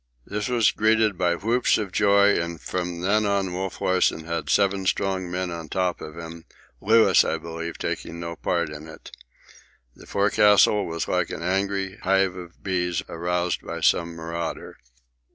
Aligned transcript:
This 0.25 0.49
was 0.49 0.71
greeted 0.71 1.19
with 1.19 1.43
whoops 1.43 1.77
of 1.77 1.91
joy, 1.91 2.29
and 2.33 2.59
from 2.59 3.01
then 3.01 3.23
on 3.27 3.53
Wolf 3.53 3.79
Larsen 3.79 4.25
had 4.25 4.49
seven 4.49 4.87
strong 4.87 5.29
men 5.29 5.51
on 5.51 5.69
top 5.69 6.01
of 6.01 6.17
him, 6.17 6.45
Louis, 6.81 7.23
I 7.23 7.37
believe, 7.37 7.77
taking 7.77 8.19
no 8.19 8.35
part 8.35 8.71
in 8.71 8.87
it. 8.87 9.11
The 9.95 10.07
forecastle 10.07 10.87
was 10.87 11.07
like 11.07 11.29
an 11.29 11.43
angry 11.43 11.97
hive 11.97 12.35
of 12.35 12.63
bees 12.63 13.03
aroused 13.09 13.61
by 13.63 13.81
some 13.81 14.15
marauder. 14.15 14.77